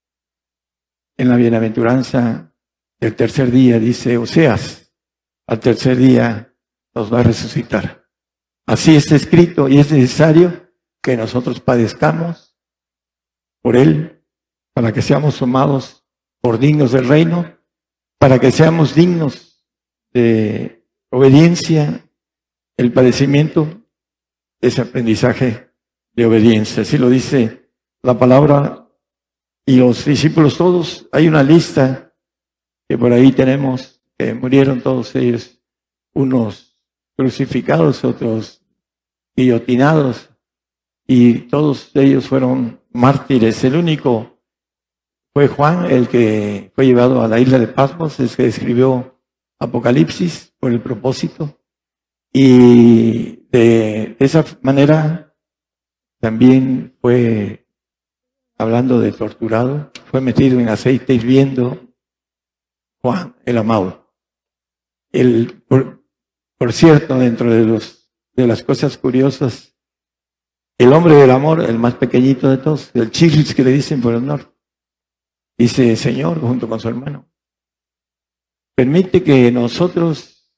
[1.17, 2.55] en la bienaventuranza
[2.99, 4.93] del tercer día, dice Oseas,
[5.47, 6.55] al tercer día
[6.95, 8.08] nos va a resucitar.
[8.69, 10.69] Así está escrito y es necesario
[11.03, 12.55] que nosotros padezcamos
[13.63, 14.23] por Él
[14.75, 16.05] para que seamos tomados
[16.43, 17.57] por dignos del reino,
[18.19, 19.65] para que seamos dignos
[20.13, 22.11] de obediencia,
[22.77, 23.87] el padecimiento
[24.61, 25.71] es aprendizaje
[26.13, 26.83] de obediencia.
[26.83, 27.71] Así lo dice
[28.03, 28.87] la palabra
[29.65, 31.09] y los discípulos todos.
[31.13, 32.15] Hay una lista
[32.87, 35.59] que por ahí tenemos, que murieron todos ellos,
[36.13, 36.69] unos
[37.17, 38.58] crucificados, otros
[39.39, 40.31] guillotinados,
[41.07, 43.63] y todos ellos fueron mártires.
[43.63, 44.37] El único
[45.33, 49.21] fue Juan el que fue llevado a la isla de Patmos, es que escribió
[49.61, 51.57] Apocalipsis por el propósito.
[52.33, 55.37] Y de esa manera
[56.21, 57.65] también fue,
[58.59, 61.79] hablando de torturado, fue metido en aceite hirviendo
[63.01, 64.13] Juan el amado.
[65.13, 66.03] El, por,
[66.59, 67.98] por cierto, dentro de, los,
[68.43, 69.75] de las cosas curiosas,
[70.79, 74.15] el hombre del amor, el más pequeñito de todos, el chirris que le dicen por
[74.15, 74.55] el norte,
[75.59, 77.29] Dice, Señor, junto con su hermano,
[78.77, 80.55] permite que nosotros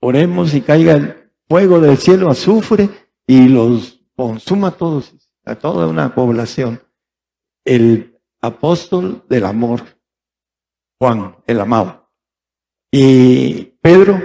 [0.00, 2.88] oremos y caiga el fuego del cielo, azufre,
[3.26, 5.12] y los consuma a todos,
[5.44, 6.80] a toda una población.
[7.64, 9.82] El apóstol del amor,
[11.00, 12.08] Juan, el amado.
[12.92, 14.22] Y Pedro,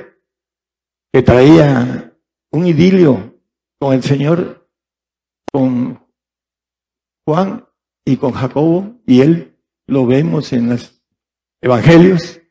[1.11, 2.12] que traía
[2.53, 3.41] un idilio
[3.79, 4.69] con el Señor,
[5.51, 5.99] con
[7.25, 7.67] Juan
[8.05, 11.03] y con Jacobo, y él lo vemos en los
[11.61, 12.41] evangelios.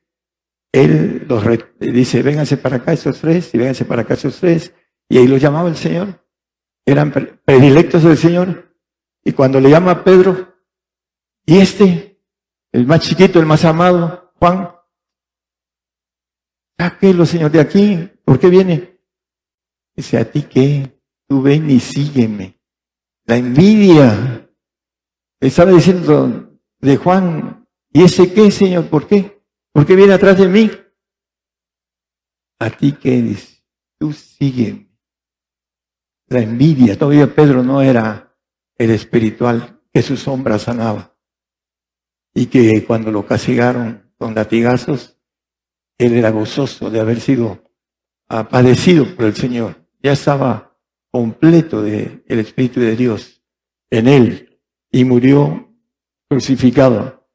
[0.72, 1.44] Él los
[1.78, 4.74] dice, vénganse para acá esos tres, y vénganse para acá esos tres.
[5.08, 6.26] Y ahí los llamaba el Señor.
[6.84, 7.12] Eran
[7.44, 8.74] predilectos del Señor.
[9.24, 10.52] Y cuando le llama Pedro,
[11.46, 12.20] y este,
[12.72, 14.72] el más chiquito, el más amado, Juan,
[16.76, 18.10] sáquelo, Señor, de aquí.
[18.24, 18.91] ¿Por qué viene?
[19.94, 22.60] Dice, a ti qué, tú ven y sígueme.
[23.24, 24.48] La envidia.
[25.40, 26.52] Estaba diciendo,
[26.82, 28.88] de Juan, ¿y ese qué, Señor?
[28.88, 29.42] ¿Por qué?
[29.72, 30.70] ¿Por qué viene atrás de mí?
[32.58, 33.64] A ti qué dice,
[33.98, 34.88] tú sigue.
[36.28, 38.36] La envidia, todavía Pedro no era
[38.76, 41.16] el espiritual que su sombra sanaba.
[42.34, 45.18] Y que cuando lo castigaron con latigazos,
[45.98, 47.62] él era gozoso de haber sido
[48.26, 49.81] padecido por el Señor.
[50.02, 50.76] Ya estaba
[51.10, 53.42] completo del el Espíritu de Dios
[53.90, 54.60] en él
[54.90, 55.72] y murió
[56.28, 57.28] crucificado.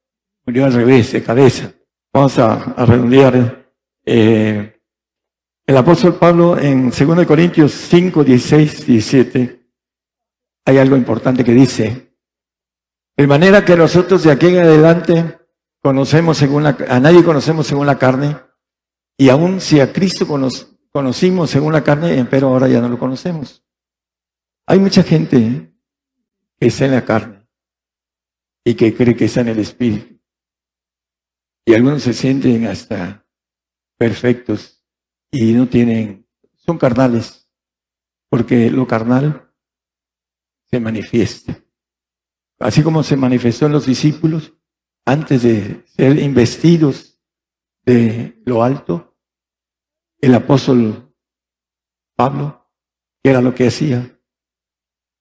[0.46, 1.74] Murió al revés, de cabeza.
[2.14, 3.74] Vamos a, redondear.
[4.06, 4.74] Eh,
[5.66, 9.68] el apóstol Pablo en 2 Corintios 5, 16, 17,
[10.66, 12.16] hay algo importante que dice.
[13.18, 15.40] De manera que nosotros de aquí en adelante
[15.82, 18.38] conocemos según la, a nadie conocemos según la carne,
[19.18, 20.26] y aún si a Cristo
[20.98, 23.64] conocimos según la carne, pero ahora ya no lo conocemos.
[24.66, 25.72] Hay mucha gente
[26.60, 27.48] que está en la carne
[28.66, 30.20] y que cree que está en el Espíritu.
[31.68, 33.28] Y algunos se sienten hasta
[34.00, 34.84] perfectos
[35.30, 37.48] y no tienen, son carnales,
[38.28, 39.54] porque lo carnal
[40.66, 41.64] se manifiesta.
[42.58, 44.52] Así como se manifestó en los discípulos
[45.06, 47.22] antes de ser investidos
[47.86, 49.16] de lo alto,
[50.20, 51.14] el apóstol
[52.16, 52.70] Pablo,
[53.24, 54.20] que era lo que hacía,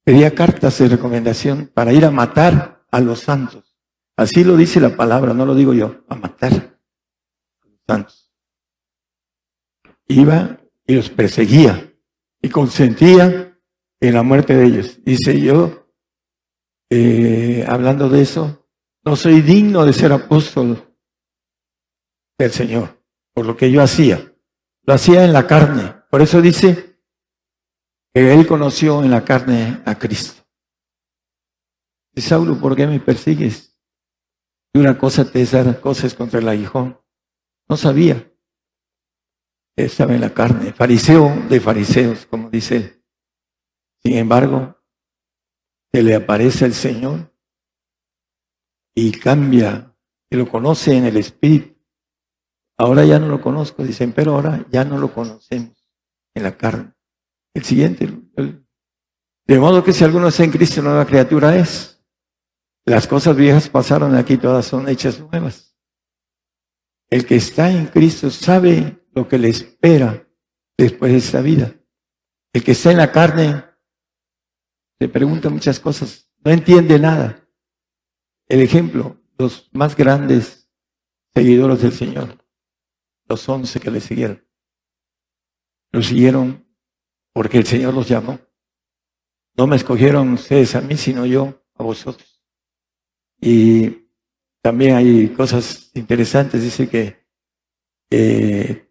[0.05, 3.67] pedía cartas de recomendación para ir a matar a los santos,
[4.17, 8.33] Así lo dice la palabra, no lo digo yo, a matar a los santos.
[10.09, 11.93] Iba y los perseguía
[12.41, 13.59] y consentía
[14.01, 15.05] en la muerte de ellos.
[15.05, 15.91] Dice yo,
[16.89, 18.67] eh, hablando de eso,
[19.05, 20.97] no soy digno de ser apóstol
[22.39, 23.03] del Señor,
[23.35, 24.33] por lo que yo hacía.
[24.87, 25.95] Lo hacía en la carne.
[26.11, 27.01] Por eso dice
[28.15, 30.43] que él conoció en la carne a Cristo.
[32.15, 33.77] Y Saulo, ¿por qué me persigues?
[34.73, 37.01] Y una cosa te es dar cosas contra el aguijón.
[37.69, 38.33] No sabía.
[39.77, 43.05] Estaba en la carne, fariseo de fariseos, como dice él.
[44.03, 44.81] Sin embargo,
[45.93, 47.35] se le aparece el Señor
[48.95, 49.95] y cambia,
[50.31, 51.76] y lo conoce en el Espíritu.
[52.79, 55.87] Ahora ya no lo conozco, dicen, pero ahora ya no lo conocemos
[56.35, 56.93] en la carne.
[57.55, 58.07] El siguiente,
[59.47, 62.05] de modo que si alguno está en Cristo, nueva criatura es.
[62.85, 65.77] Las cosas viejas pasaron aquí, todas son hechas nuevas.
[67.09, 70.29] El que está en Cristo sabe lo que le espera
[70.77, 71.75] después de esta vida.
[72.53, 73.65] El que está en la carne
[74.99, 77.49] se pregunta muchas cosas, no entiende nada.
[78.49, 80.69] El ejemplo, los más grandes
[81.35, 82.46] seguidores del Señor,
[83.27, 84.45] los once que le siguieron,
[85.93, 86.67] lo siguieron
[87.33, 88.39] porque el Señor los llamó.
[89.57, 92.43] No me escogieron ustedes a mí, sino yo a vosotros.
[93.41, 94.09] Y
[94.63, 97.27] también hay cosas interesantes, dice que
[98.11, 98.91] eh,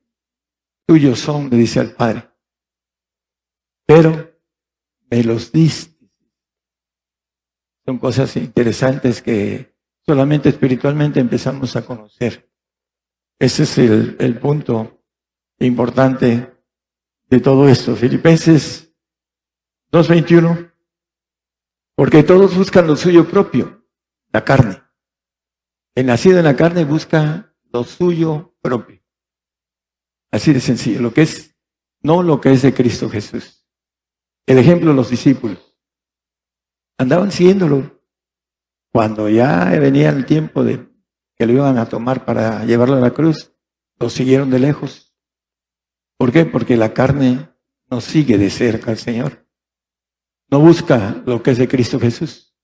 [0.86, 2.30] tuyos son, le dice al Padre,
[3.86, 4.39] pero
[5.10, 5.95] me los diste.
[7.86, 12.50] Son cosas interesantes que solamente espiritualmente empezamos a conocer.
[13.39, 15.04] Ese es el, punto
[15.60, 16.54] importante
[17.30, 17.95] de todo esto.
[17.95, 18.93] Filipenses
[19.91, 20.74] 2.21,
[21.95, 23.86] porque todos buscan lo suyo propio
[24.32, 24.82] la carne.
[25.95, 29.02] El nacido en la carne busca lo suyo propio.
[30.32, 31.56] Así de sencillo, lo que es,
[32.02, 33.65] no lo que es de Cristo Jesús.
[34.45, 35.76] El ejemplo de los discípulos.
[36.98, 38.02] Andaban siguiéndolo.
[38.91, 40.95] Cuando ya venía el tiempo de
[41.36, 43.54] que lo iban a tomar para llevarlo a la cruz,
[44.00, 45.13] lo siguieron de lejos.
[46.17, 46.45] ¿Por qué?
[46.45, 47.50] Porque la carne
[47.89, 49.45] no sigue de cerca al Señor.
[50.50, 52.56] No busca lo que es de Cristo Jesús.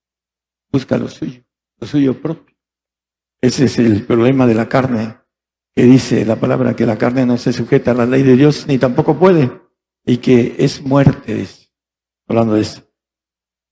[0.72, 1.44] Busca lo suyo
[1.82, 2.56] lo suyo propio.
[3.42, 5.18] Ese es el problema de la carne,
[5.74, 8.68] que dice la palabra que la carne no se sujeta a la ley de Dios
[8.68, 9.52] ni tampoco puede,
[10.06, 11.70] y que es muerte, dice,
[12.28, 12.84] hablando de eso.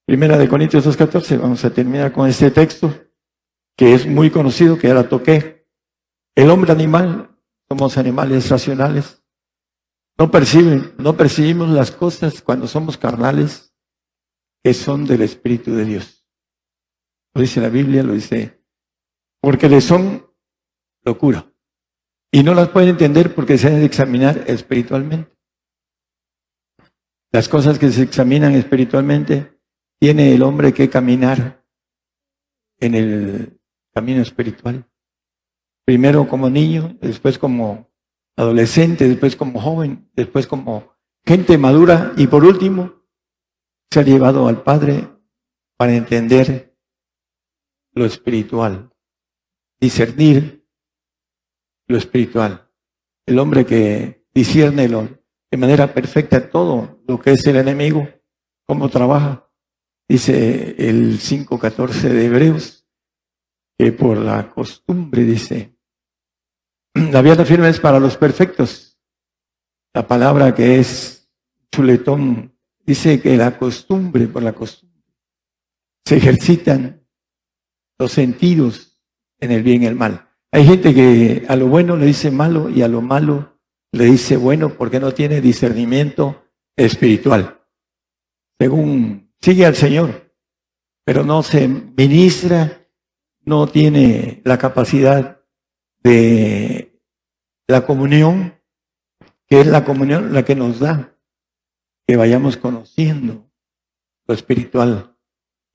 [0.05, 2.91] Primera de Corintios 2.14, vamos a terminar con este texto,
[3.79, 5.65] que es muy conocido, que ya la toqué.
[6.35, 7.33] El hombre animal,
[7.69, 9.23] somos animales racionales,
[10.17, 13.73] no perciben, no percibimos las cosas cuando somos carnales
[14.61, 16.27] que son del Espíritu de Dios.
[17.33, 18.61] Lo dice la Biblia, lo dice,
[19.39, 20.29] porque le son
[21.05, 21.49] locura.
[22.33, 25.31] Y no las pueden entender porque se deben examinar espiritualmente.
[27.31, 29.57] Las cosas que se examinan espiritualmente,
[30.01, 31.65] tiene el hombre que caminar
[32.81, 33.58] en el
[33.93, 34.87] camino espiritual.
[35.85, 37.89] Primero como niño, después como
[38.35, 40.93] adolescente, después como joven, después como
[41.25, 42.93] gente madura y por último,
[43.91, 45.09] se ha llevado al Padre
[45.77, 46.77] para entender
[47.93, 48.93] lo espiritual,
[49.79, 50.65] discernir
[51.87, 52.69] lo espiritual.
[53.25, 58.07] El hombre que discierne de manera perfecta todo lo que es el enemigo,
[58.65, 59.49] cómo trabaja.
[60.07, 62.78] Dice el 5.14 de Hebreos,
[63.79, 65.73] que por la costumbre, dice,
[66.93, 68.99] la vida firme es para los perfectos.
[69.93, 71.31] La palabra que es
[71.71, 72.53] chuletón
[72.85, 75.05] dice que la costumbre, por la costumbre,
[76.05, 77.07] se ejercitan
[77.97, 79.01] los sentidos
[79.39, 80.27] en el bien y el mal.
[80.51, 83.61] Hay gente que a lo bueno le dice malo y a lo malo
[83.93, 86.43] le dice bueno porque no tiene discernimiento
[86.75, 87.61] espiritual.
[88.59, 90.33] Según sigue al Señor,
[91.05, 92.78] pero no se ministra,
[93.49, 95.41] no tiene la capacidad
[96.03, 97.01] de
[97.67, 98.53] la comunión,
[99.47, 101.17] que es la comunión la que nos da
[102.07, 103.51] que vayamos conociendo
[104.27, 105.17] lo espiritual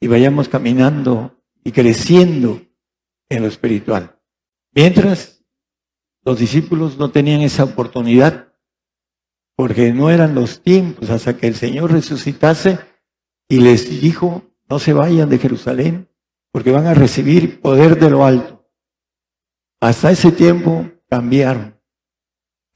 [0.00, 2.62] y vayamos caminando y creciendo
[3.28, 4.20] en lo espiritual.
[4.72, 5.44] Mientras
[6.22, 8.54] los discípulos no tenían esa oportunidad,
[9.56, 12.78] porque no eran los tiempos hasta que el Señor resucitase
[13.48, 16.08] y les dijo, no se vayan de Jerusalén,
[16.54, 18.64] porque van a recibir poder de lo alto.
[19.80, 21.80] Hasta ese tiempo cambiaron.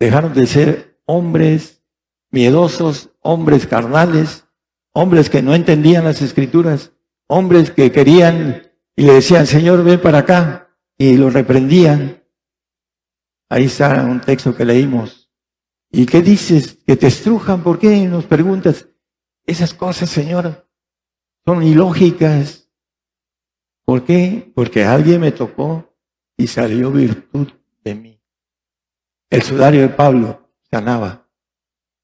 [0.00, 1.80] Dejaron de ser hombres
[2.32, 4.48] miedosos, hombres carnales,
[4.92, 6.90] hombres que no entendían las escrituras,
[7.28, 12.24] hombres que querían y le decían, Señor, ven para acá, y lo reprendían.
[13.48, 15.30] Ahí está un texto que leímos.
[15.92, 16.78] ¿Y qué dices?
[16.84, 18.88] Que te estrujan, ¿por qué nos preguntas?
[19.46, 20.68] Esas cosas, Señor,
[21.46, 22.57] son ilógicas.
[23.88, 24.52] ¿Por qué?
[24.54, 25.96] Porque alguien me tocó
[26.36, 27.50] y salió virtud
[27.82, 28.22] de mí.
[29.30, 31.26] El sudario de Pablo sanaba.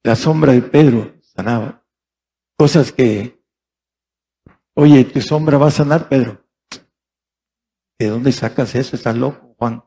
[0.03, 1.87] La sombra de Pedro sanaba.
[2.57, 3.39] Cosas que,
[4.72, 6.43] oye, tu sombra va a sanar, Pedro.
[7.99, 8.97] ¿De dónde sacas eso?
[8.97, 9.85] Estás loco, Juan.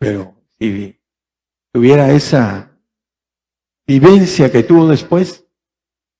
[0.00, 1.00] Pero si
[1.72, 2.76] tuviera esa
[3.86, 5.46] vivencia que tuvo después,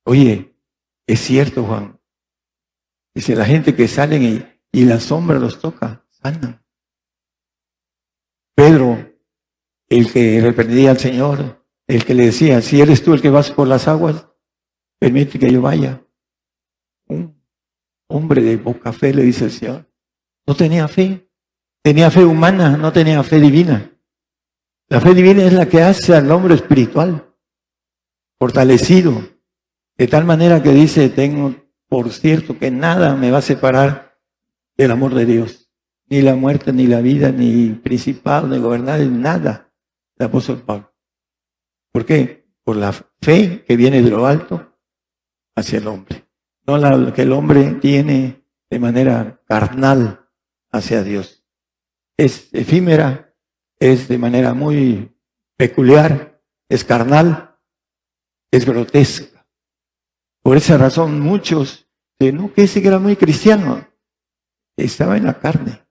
[0.04, 0.56] oye,
[1.08, 2.00] es cierto, Juan.
[3.12, 6.64] Dice la gente que salen y, y la sombra los toca, sanan.
[8.55, 9.12] Pedro,
[9.89, 13.51] el que reprendía al Señor, el que le decía, si eres tú el que vas
[13.51, 14.27] por las aguas,
[14.99, 16.03] permite que yo vaya.
[17.07, 17.39] Un
[18.09, 19.93] hombre de boca fe le dice el Señor.
[20.47, 21.29] No tenía fe.
[21.83, 23.91] Tenía fe humana, no tenía fe divina.
[24.89, 27.35] La fe divina es la que hace al hombre espiritual,
[28.39, 29.20] fortalecido,
[29.97, 31.55] de tal manera que dice, tengo
[31.89, 34.11] por cierto que nada me va a separar
[34.77, 35.70] del amor de Dios.
[36.09, 39.73] Ni la muerte, ni la vida, ni principado, ni gobernar, nada.
[40.18, 40.93] El apóstol Pablo.
[41.93, 42.47] ¿Por qué?
[42.64, 44.79] Por la fe que viene de lo alto
[45.57, 46.29] hacia el hombre.
[46.66, 50.29] No la que el hombre tiene de manera carnal
[50.70, 51.45] hacia Dios.
[52.16, 53.35] Es efímera,
[53.79, 55.12] es de manera muy
[55.57, 57.59] peculiar, es carnal,
[58.51, 59.47] es grotesca.
[60.43, 63.87] Por esa razón muchos, que no, que ese que era muy cristiano,
[64.77, 65.87] estaba en la carne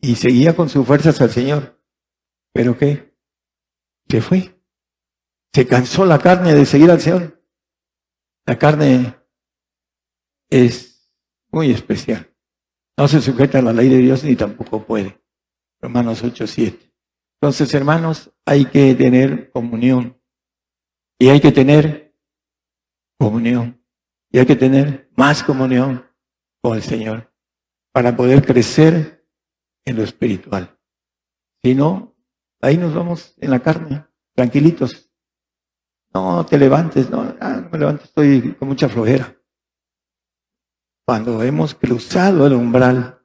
[0.00, 1.80] y seguía con sus fuerzas al Señor.
[2.52, 3.16] ¿Pero qué?
[4.08, 4.60] Se fue.
[5.54, 7.42] Se cansó la carne de seguir al Señor.
[8.46, 9.16] La carne
[10.50, 11.10] es
[11.50, 12.34] muy especial.
[12.96, 15.20] No se sujeta a la ley de Dios ni tampoco puede.
[15.80, 16.92] Romanos 8, 7.
[17.40, 20.20] Entonces, hermanos, hay que tener comunión.
[21.18, 22.14] Y hay que tener
[23.18, 23.84] comunión.
[24.30, 26.06] Y hay que tener más comunión
[26.60, 27.31] con el Señor
[27.92, 29.26] para poder crecer
[29.84, 30.78] en lo espiritual.
[31.62, 32.16] Si no,
[32.60, 35.10] ahí nos vamos en la carne, tranquilitos.
[36.14, 39.36] No te levantes, no, ah, no me levantes, estoy con mucha flojera
[41.04, 43.22] cuando hemos cruzado el umbral,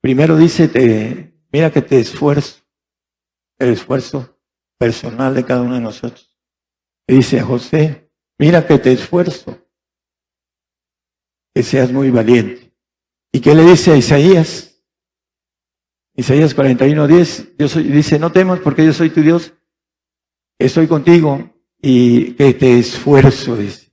[0.00, 2.62] primero dice, te, mira que te esfuerzo,
[3.58, 4.38] el esfuerzo
[4.78, 6.34] personal de cada uno de nosotros.
[7.06, 9.58] Dice a José, mira que te esfuerzo,
[11.54, 12.63] que seas muy valiente.
[13.34, 14.80] ¿Y qué le dice a Isaías?
[16.14, 19.52] Isaías 41, 10, yo soy, dice, no temas porque yo soy tu Dios,
[20.56, 23.92] estoy contigo y que te esfuerzo, dice.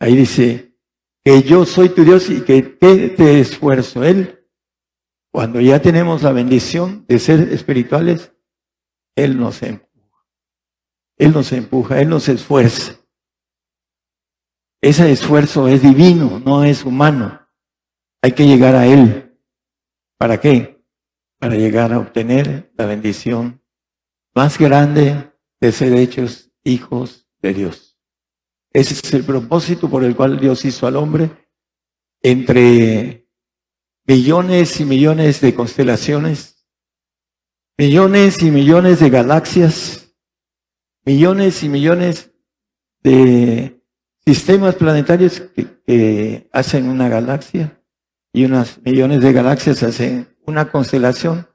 [0.00, 0.76] Ahí dice,
[1.22, 4.02] que yo soy tu Dios y que te, esfuerzo.
[4.02, 4.44] Él,
[5.30, 8.32] cuando ya tenemos la bendición de ser espirituales,
[9.14, 10.26] Él nos empuja.
[11.18, 12.96] Él nos empuja, Él nos esfuerza.
[14.80, 17.39] Ese esfuerzo es divino, no es humano.
[18.22, 19.38] Hay que llegar a Él.
[20.18, 20.84] ¿Para qué?
[21.38, 23.62] Para llegar a obtener la bendición
[24.34, 27.98] más grande de ser hechos hijos de Dios.
[28.72, 31.30] Ese es el propósito por el cual Dios hizo al hombre
[32.22, 33.26] entre
[34.06, 36.66] millones y millones de constelaciones,
[37.78, 40.14] millones y millones de galaxias,
[41.04, 42.30] millones y millones
[43.02, 43.82] de
[44.24, 47.79] sistemas planetarios que, hacen una galaxia
[48.32, 51.48] y unas millones de galaxias hacen una constelación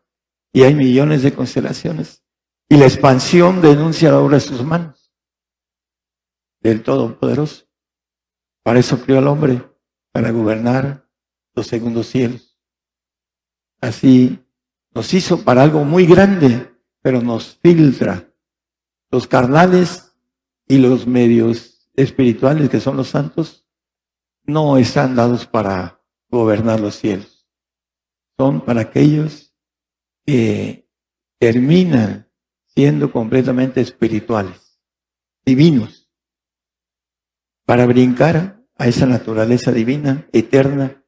[0.52, 2.24] y hay millones de constelaciones.
[2.70, 5.14] Y la expansión denuncia la obra de sus manos
[6.62, 7.66] del Todopoderoso.
[8.64, 9.62] Para eso crió al hombre,
[10.12, 11.08] para gobernar
[11.54, 12.60] los segundos cielos.
[13.82, 14.40] Así
[14.92, 18.28] nos hizo para algo muy grande, pero nos filtra.
[19.12, 20.16] Los carnales
[20.68, 23.68] y los medios espirituales, que son los santos,
[24.44, 25.95] no están dados para
[26.36, 27.48] gobernar los cielos.
[28.38, 29.56] Son para aquellos
[30.26, 30.90] que
[31.40, 32.30] terminan
[32.66, 34.82] siendo completamente espirituales,
[35.46, 36.06] divinos
[37.66, 41.04] para brincar a esa naturaleza divina, eterna,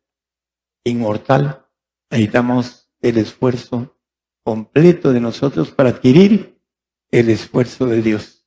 [0.83, 1.67] inmortal,
[2.09, 3.99] necesitamos el esfuerzo
[4.43, 6.59] completo de nosotros para adquirir
[7.11, 8.45] el esfuerzo de Dios,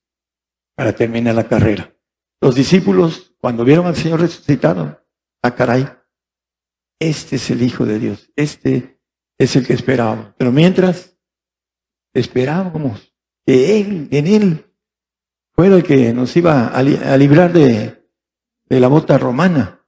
[0.74, 1.94] para terminar la carrera.
[2.40, 5.00] Los discípulos, cuando vieron al Señor resucitado,
[5.42, 5.86] ah, caray,
[7.00, 9.00] este es el Hijo de Dios, este
[9.38, 10.34] es el que esperábamos.
[10.38, 11.18] Pero mientras
[12.14, 13.12] esperábamos
[13.44, 14.74] que Él, en Él,
[15.52, 18.00] fuera el que nos iba a librar de
[18.70, 19.84] de la bota romana,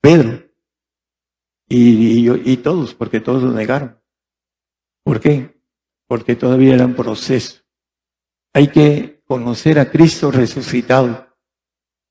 [0.00, 0.42] Pedro.
[1.68, 4.00] y, y, y todos, porque todos lo negaron.
[5.04, 5.60] ¿Por qué?
[6.08, 7.62] Porque todavía era un proceso.
[8.54, 11.28] Hay que conocer a Cristo resucitado.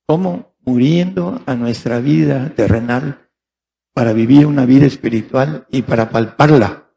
[0.07, 0.55] ¿Cómo?
[0.59, 3.30] Muriendo a nuestra vida terrenal
[3.93, 6.91] para vivir una vida espiritual y para palparla.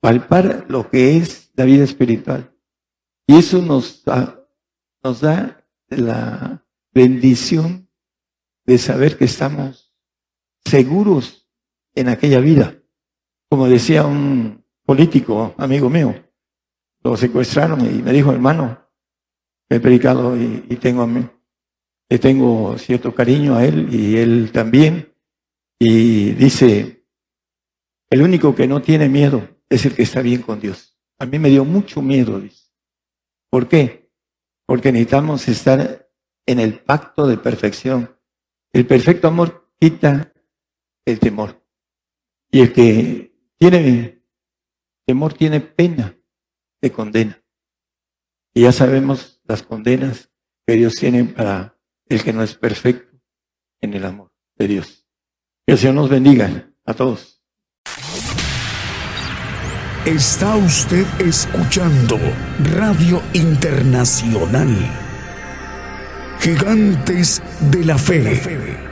[0.00, 2.54] Palpar lo que es la vida espiritual.
[3.26, 4.44] Y eso nos da,
[5.02, 7.88] nos da la bendición
[8.64, 9.94] de saber que estamos
[10.64, 11.48] seguros
[11.94, 12.82] en aquella vida.
[13.48, 16.14] Como decía un político, amigo mío,
[17.02, 18.78] lo secuestraron y me dijo, hermano,
[19.68, 21.08] he predicado y, y tengo,
[22.08, 25.11] le tengo cierto cariño a él y él también.
[25.84, 27.08] Y dice,
[28.08, 30.96] el único que no tiene miedo es el que está bien con Dios.
[31.18, 32.70] A mí me dio mucho miedo, dice.
[33.50, 34.08] ¿Por qué?
[34.64, 36.08] Porque necesitamos estar
[36.46, 38.16] en el pacto de perfección.
[38.72, 40.32] El perfecto amor quita
[41.04, 41.66] el temor.
[42.52, 44.22] Y el que tiene
[45.04, 46.16] temor tiene pena
[46.80, 47.42] de condena.
[48.54, 50.30] Y ya sabemos las condenas
[50.64, 51.76] que Dios tiene para
[52.06, 53.18] el que no es perfecto
[53.80, 55.01] en el amor de Dios.
[55.66, 57.40] Que el Señor nos bendiga a todos.
[60.04, 62.18] Está usted escuchando
[62.76, 64.76] Radio Internacional.
[66.40, 67.40] Gigantes
[67.70, 68.91] de la Fe.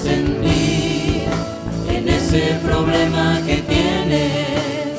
[0.00, 1.22] pienses en ti,
[1.88, 4.98] en ese problema que tienes.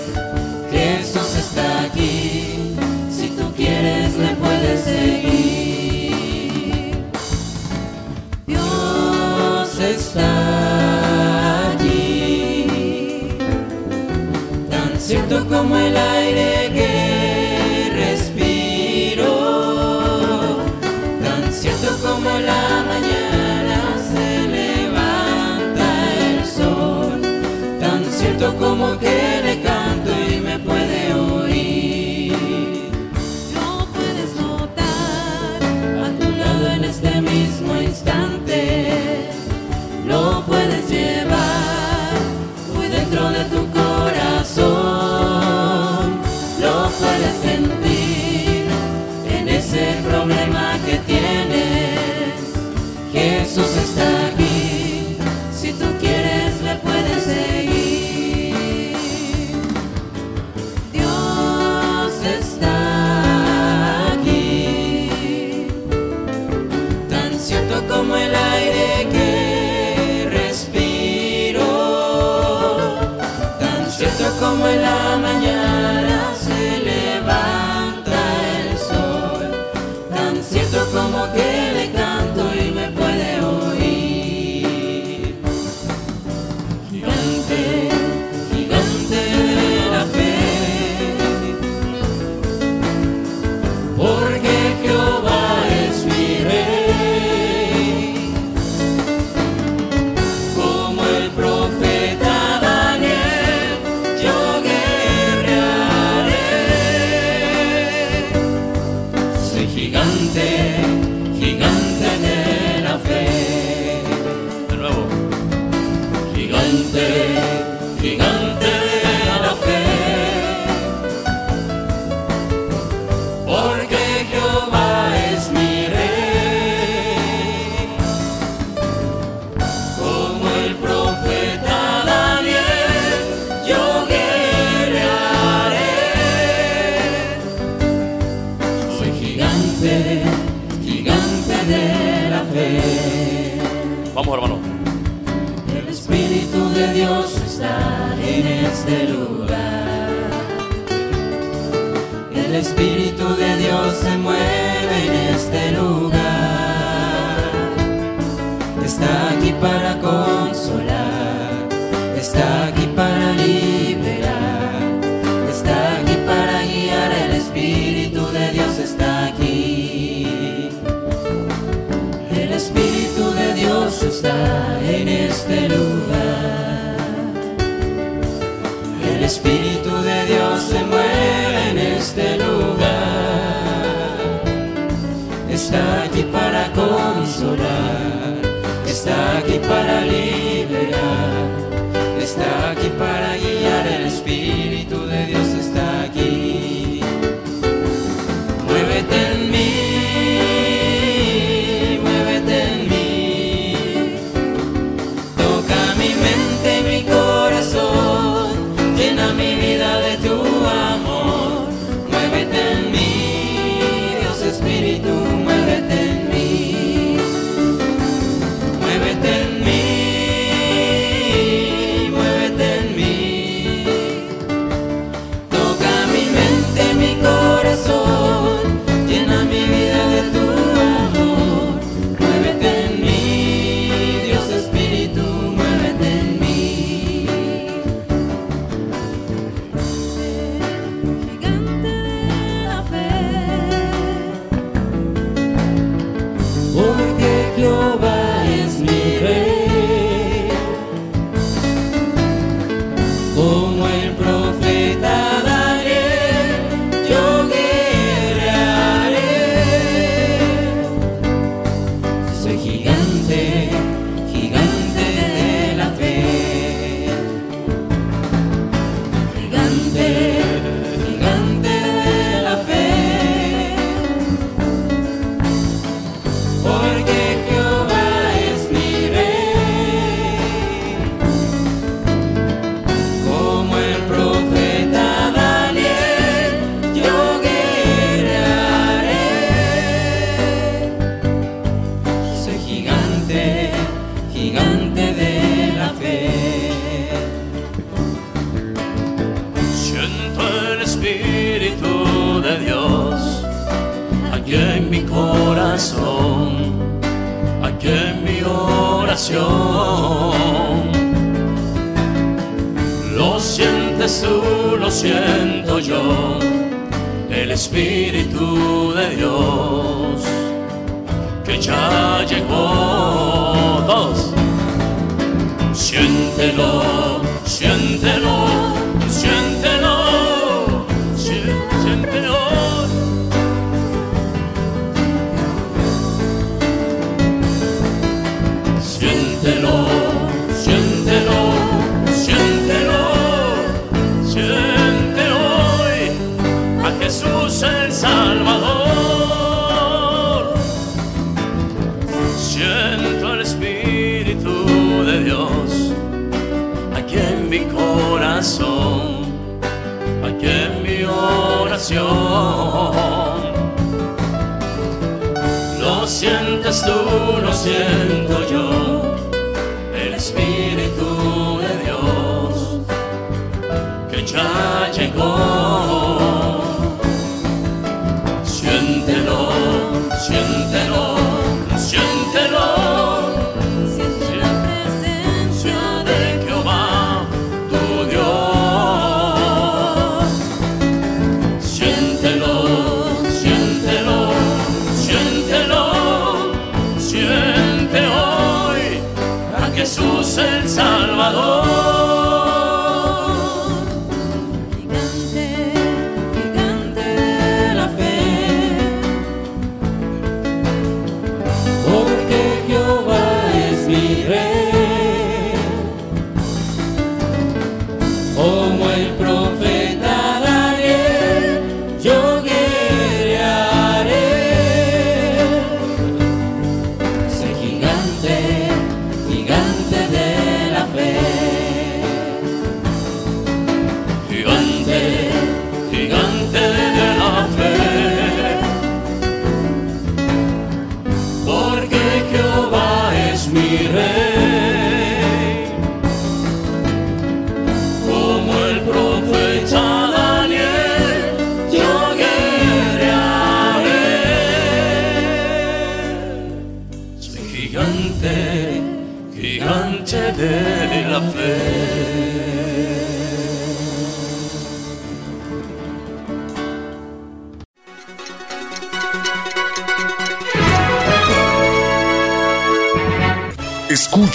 [0.71, 2.75] Jesús está aquí,
[3.09, 6.11] si tú quieres le puedes seguir.
[8.47, 13.27] Dios está allí,
[14.69, 16.60] tan cierto como el aire.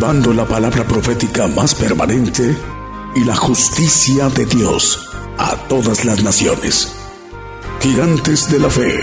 [0.00, 2.56] Llevando la palabra profética más permanente
[3.14, 6.90] y la justicia de Dios a todas las naciones.
[7.82, 8.98] Gigantes de la fe.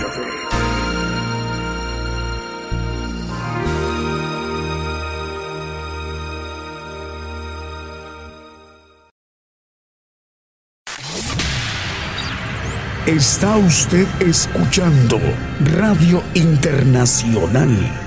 [13.06, 15.20] Está usted escuchando
[15.76, 18.07] Radio Internacional.